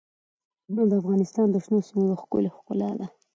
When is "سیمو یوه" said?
1.87-2.17